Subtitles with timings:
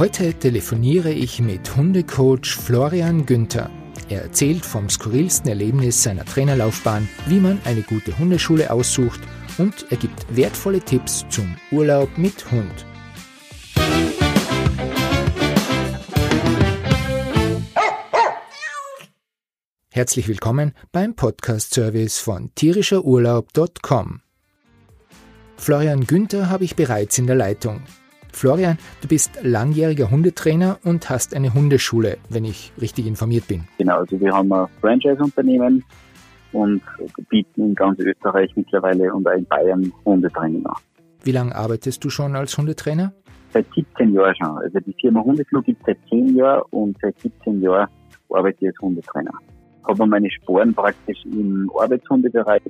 [0.00, 3.68] Heute telefoniere ich mit Hundecoach Florian Günther.
[4.08, 9.20] Er erzählt vom skurrilsten Erlebnis seiner Trainerlaufbahn, wie man eine gute Hundeschule aussucht
[9.58, 12.86] und er gibt wertvolle Tipps zum Urlaub mit Hund.
[19.90, 24.22] Herzlich willkommen beim Podcast-Service von tierischerurlaub.com.
[25.58, 27.82] Florian Günther habe ich bereits in der Leitung.
[28.32, 33.64] Florian, du bist langjähriger Hundetrainer und hast eine Hundeschule, wenn ich richtig informiert bin.
[33.78, 35.84] Genau, also wir haben ein Franchise-Unternehmen
[36.52, 36.82] und
[37.28, 40.76] bieten in ganz Österreich mittlerweile und auch in Bayern Hundetraining an.
[41.22, 43.12] Wie lange arbeitest du schon als Hundetrainer?
[43.52, 44.58] Seit 17 Jahren schon.
[44.58, 47.88] Also die Firma Hundeflug gibt es seit 10 Jahren und seit 17 Jahren
[48.30, 49.32] arbeite ich als Hundetrainer.
[49.86, 52.62] Habe meine Sporen praktisch im Arbeitshundebereich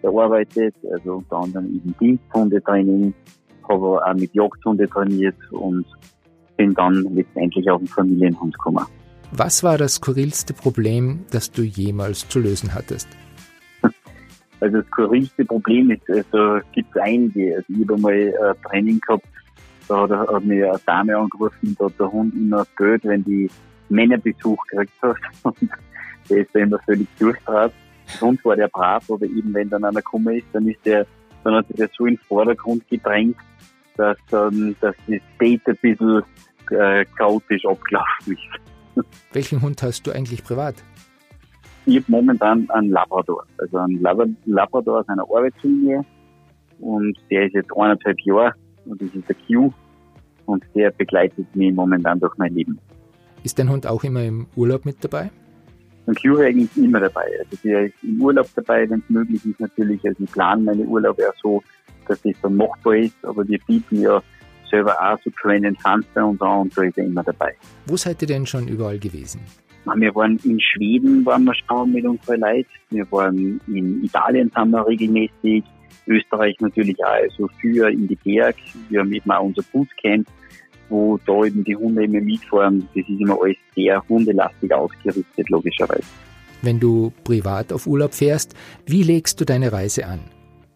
[0.00, 3.12] gearbeitet, also unter anderem eben Diensthundetraining,
[3.68, 5.84] habe auch mit Jagdhunde trainiert und
[6.56, 8.84] bin dann letztendlich auf den Familienhund gekommen.
[9.32, 13.08] Was war das skurrilste Problem, das du jemals zu lösen hattest?
[14.60, 17.54] Also das skurrilste Problem ist, also gibt es einige.
[17.54, 19.24] Also ich habe mal ein Training gehabt,
[19.86, 23.48] da hat, hat mir eine Dame angerufen, da hat der Hund immer Geld, wenn die
[23.88, 25.16] Männerbesuch gekriegt hat.
[25.44, 25.56] Und
[26.28, 27.72] der ist da immer völlig durchdraht.
[28.20, 31.06] Hund war der brav, aber eben wenn dann einer gekommen ist, dann ist der,
[31.44, 33.36] dann hat sich der so in den Vordergrund gedrängt,
[33.96, 36.22] dass, ähm, dass das Date ein bisschen
[36.70, 39.04] äh, chaotisch abgelaufen ist.
[39.32, 40.76] Welchen Hund hast du eigentlich privat?
[41.86, 44.02] Ich habe momentan einen Labrador, also einen
[44.44, 46.04] Labrador aus einer Arbeitslinie
[46.80, 49.72] und der ist jetzt eineinhalb Jahre und das ist der Q
[50.46, 52.78] und der begleitet mich momentan durch mein Leben.
[53.42, 55.30] Ist dein Hund auch immer im Urlaub mit dabei?
[56.08, 57.26] Ein Q eigentlich immer dabei.
[57.38, 60.02] Also der ist im Urlaub dabei, wenn es möglich ist natürlich.
[60.06, 61.62] Also ich plane meine Urlaube auch so,
[62.06, 64.22] dass das dann machbar ist, aber wir bieten ja
[64.70, 67.54] selber auch so Train Funds bei uns an und da ist er immer dabei.
[67.86, 69.40] Wo seid ihr denn schon überall gewesen?
[69.96, 72.68] Wir waren in Schweden, waren wir schon mit unseren Leuten.
[72.90, 75.64] Wir waren in Italien, sind wir regelmäßig.
[76.06, 78.56] Österreich natürlich auch, also für in die Berg.
[78.88, 80.26] Wir haben eben auch unser Bootcamp,
[80.88, 82.88] wo da eben die Hunde immer mitfahren.
[82.94, 86.04] Das ist immer alles sehr hundelastig ausgerichtet, logischerweise.
[86.62, 88.54] Wenn du privat auf Urlaub fährst,
[88.86, 90.20] wie legst du deine Reise an?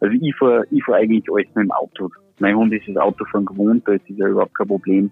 [0.00, 2.10] Also ich fahre ich fahr eigentlich alles mit dem Auto.
[2.38, 5.10] Mein Hund ist das Autofahren gewohnt, da ist ja überhaupt kein Problem.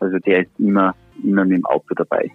[0.00, 2.30] Also der ist immer, immer mit dem Auto dabei.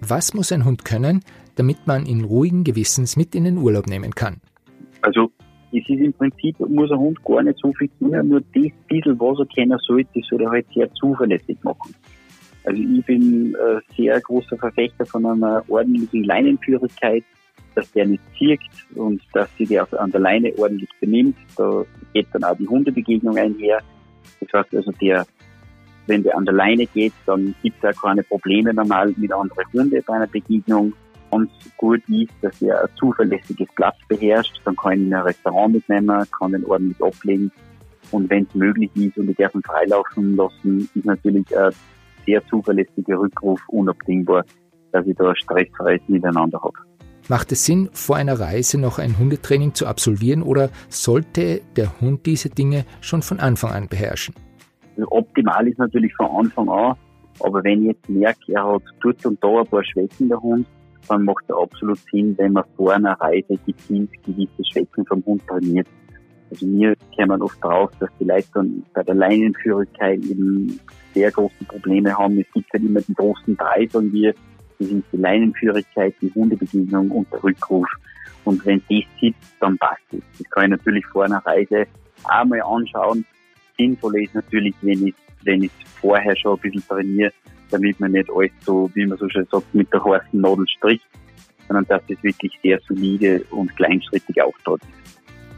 [0.00, 1.22] Was muss ein Hund können,
[1.56, 4.40] damit man ihn ruhigen Gewissens mit in den Urlaub nehmen kann?
[5.02, 5.30] Also
[5.72, 9.20] es ist im Prinzip, muss ein Hund gar nicht so viel tun, nur das bisschen,
[9.20, 11.94] was er kennen sollte, soll er halt sehr zuverlässig machen.
[12.64, 17.24] Also ich bin äh, sehr großer Verfechter von einer ordentlichen Leinenführigkeit,
[17.74, 21.36] dass der nicht zirkt und dass sie der an der Leine ordentlich benimmt.
[21.56, 23.78] Da geht dann auch die Hundebegegnung einher.
[24.40, 25.26] Das heißt also, der,
[26.06, 29.72] wenn der an der Leine geht, dann gibt es auch keine Probleme normal mit anderen
[29.72, 30.92] Hunden bei einer Begegnung.
[31.30, 34.60] Ganz gut ist, dass er ein zuverlässiges Platz beherrscht.
[34.64, 37.52] Dann kann ich ihn in ein Restaurant mitnehmen, kann den ordentlich ablegen.
[38.10, 41.72] Und wenn es möglich ist und ich darf ihn freilaufen lassen, ist natürlich ein
[42.26, 44.44] sehr zuverlässiger Rückruf unabdingbar,
[44.92, 46.78] dass ich da stressfreies Miteinander habe.
[47.28, 52.24] Macht es Sinn, vor einer Reise noch ein Hundetraining zu absolvieren oder sollte der Hund
[52.24, 54.34] diese Dinge schon von Anfang an beherrschen?
[54.96, 56.96] Also optimal ist natürlich von Anfang an,
[57.40, 60.66] aber wenn ich jetzt merke, er hat dort und da ein paar Schwächen der Hund,
[61.08, 65.46] dann macht es absolut Sinn, wenn man vor einer Reise gezielt gewisse Schwächen vom Hund
[65.46, 65.86] trainiert.
[66.50, 70.80] Also mir kämen oft drauf, dass die Leute dann bei der Leinenführigkeit eben
[71.14, 72.38] sehr große Probleme haben.
[72.40, 74.34] Es gibt halt immer die großen drei, sagen wir,
[74.78, 77.86] das ist die Leinenführigkeit, die Hundebegegnung und der Rückruf.
[78.44, 80.20] Und wenn das sitzt, dann passt es.
[80.38, 81.86] Das kann ich natürlich vor einer Reise
[82.24, 83.24] auch mal anschauen.
[83.76, 85.70] Sinnvoll ist natürlich, wenn ich, wenn ich
[86.00, 87.32] vorher schon ein bisschen trainiere,
[87.70, 91.06] damit man nicht alles so, wie man so schön sagt, mit der heißen Nadel stricht,
[91.66, 94.80] sondern dass das wirklich sehr solide und kleinschrittig auftritt.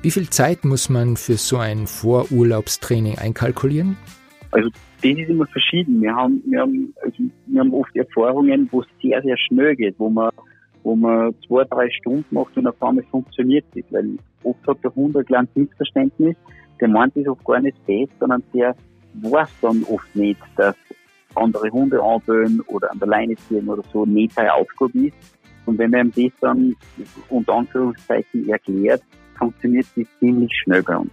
[0.02, 3.96] Wie viel Zeit muss man für so ein Vorurlaubstraining einkalkulieren?
[4.50, 4.70] Also
[5.02, 6.00] das ist immer verschieden.
[6.00, 9.94] Wir haben, wir haben, also wir haben oft Erfahrungen, wo es sehr, sehr schnell geht,
[9.98, 10.30] wo man,
[10.82, 13.84] wo man zwei, drei Stunden macht und auf einmal funktioniert es.
[13.90, 16.36] Weil oft hat der Hund ein kleines Missverständnis,
[16.80, 18.74] der meint es oft gar nicht fest, sondern der
[19.14, 20.76] weiß dann oft nicht, dass
[21.34, 25.16] andere Hunde anböen oder an der Leine ziehen oder so nicht seine Aufgabe ist.
[25.66, 26.76] Und wenn man ihm das dann
[27.28, 29.02] unter Anführungszeichen erklärt,
[29.38, 31.12] funktioniert das ziemlich schnell bei uns.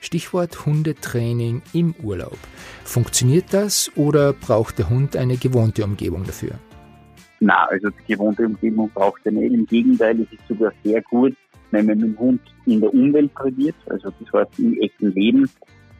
[0.00, 2.38] Stichwort Hundetraining im Urlaub.
[2.84, 6.58] Funktioniert das oder braucht der Hund eine gewohnte Umgebung dafür?
[7.40, 9.52] Na, also die gewohnte Umgebung braucht er nicht.
[9.52, 11.34] Im Gegenteil, es ist sogar sehr gut,
[11.70, 15.50] wenn man mit dem Hund in der Umwelt trainiert, also das heißt im echten Leben.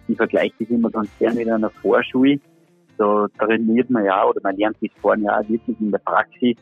[0.09, 2.39] Ich vergleiche das immer ganz gerne mit einer Vorschule.
[2.99, 6.57] Da trainiert man ja oder man lernt das Fahren ja auch wirklich in der Praxis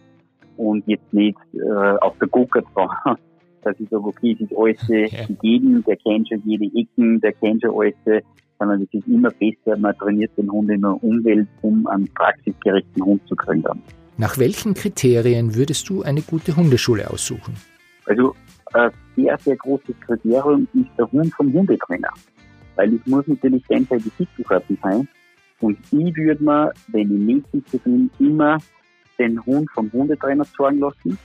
[0.57, 3.17] und jetzt nicht äh, auf der Go-Kart-Bahn.
[3.63, 5.27] Dass ich sage, okay, es ist alles ja.
[5.27, 7.95] gegeben, der kennt schon jede Ecken, der kennt schon alles,
[8.59, 13.03] sondern es ist immer besser, man trainiert den Hund in der Umwelt, um einen praxisgerechten
[13.03, 13.83] Hund zu kriegen.
[14.17, 17.55] Nach welchen Kriterien würdest du eine gute Hundeschule aussuchen?
[18.07, 18.35] Also
[18.75, 22.11] ein sehr, sehr großes Kriterium ist der Hund vom Hundetrainer.
[22.77, 25.09] Weil es muss natürlich einseitig Sitzelkarten sein.
[25.65, 28.59] Und ich würde mir, wenn ich nicht sitze bin, immer
[29.19, 31.17] den Hund vom Hundetrainer zeigen lassen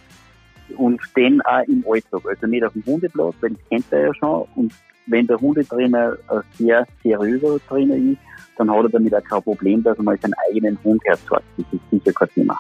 [0.77, 2.21] und den auch im Alltag.
[2.25, 4.47] Also nicht auf dem Hundeplatz, weil das kennt er ja schon.
[4.56, 4.74] Und
[5.07, 8.19] wenn der Hundetrainer ein sehr seriöser Trainer ist,
[8.57, 11.44] dann hat er damit auch kein Problem, dass er mal seinen eigenen Hund herzeugt.
[11.57, 12.57] Das ist sicher kein Thema.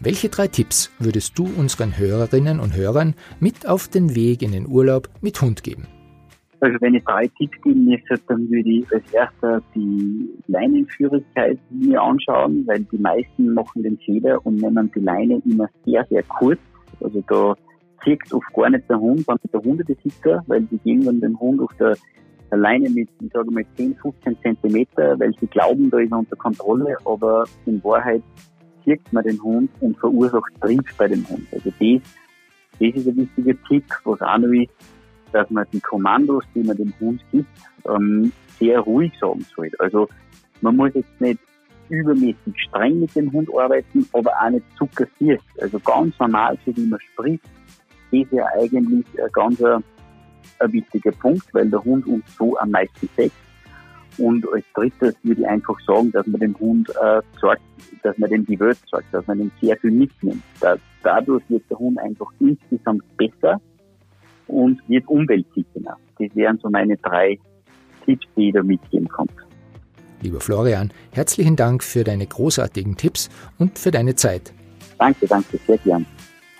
[0.00, 4.66] Welche drei Tipps würdest du unseren Hörerinnen und Hörern mit auf den Weg in den
[4.66, 5.88] Urlaub mit Hund geben?
[6.60, 12.02] Also wenn ich drei Tipps geben müsste, dann würde ich als erster die Leinenführigkeit mir
[12.02, 16.58] anschauen, weil die meisten machen den Fehler und nehmen die Leine immer sehr, sehr kurz.
[17.00, 17.54] Also da
[18.02, 21.60] zieht oft gar nicht der Hund, sondern der Hundebesitzer, weil die gehen dann den Hund
[21.60, 21.96] auf der,
[22.50, 26.36] Leine mit, ich sage mal, 10, 15 Zentimeter, weil sie glauben, da ist er unter
[26.36, 28.22] Kontrolle, aber in Wahrheit
[28.84, 31.46] zieht man den Hund und verursacht Trieb bei dem Hund.
[31.52, 32.00] Also das,
[32.80, 34.70] das ist ein wichtiger Tipp, was auch noch ist,
[35.32, 37.48] dass man die Kommandos, die man dem Hund gibt,
[37.88, 39.70] ähm, sehr ruhig sagen soll.
[39.78, 40.08] Also
[40.60, 41.38] man muss jetzt nicht
[41.88, 45.42] übermäßig streng mit dem Hund arbeiten, aber auch nicht zu kassiert.
[45.60, 47.44] Also ganz normal, so wie man spricht,
[48.10, 49.82] ist ja eigentlich ein ganz ein,
[50.58, 53.32] ein wichtiger Punkt, weil der Hund uns so am meisten sagt.
[54.18, 57.62] Und als drittes würde ich einfach sagen, dass man dem Hund äh, sagt,
[58.02, 60.42] dass man dem die Welt sagt, dass man ihm sehr viel mitnimmt.
[60.60, 63.60] Da, dadurch wird der Hund einfach insgesamt besser
[64.48, 65.96] und wird umweltsicherer.
[66.18, 67.38] Das wären so meine drei
[68.04, 69.28] Tipps, die ich da mitgeben kann.
[70.20, 74.52] Lieber Florian, herzlichen Dank für deine großartigen Tipps und für deine Zeit.
[74.98, 76.04] Danke, danke, sehr gern.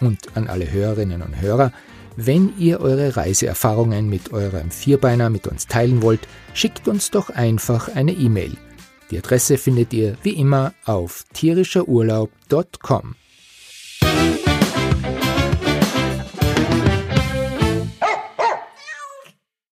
[0.01, 1.73] Und an alle Hörerinnen und Hörer,
[2.17, 6.21] wenn ihr eure Reiseerfahrungen mit eurem Vierbeiner mit uns teilen wollt,
[6.55, 8.53] schickt uns doch einfach eine E-Mail.
[9.11, 13.15] Die Adresse findet ihr wie immer auf tierischerurlaub.com.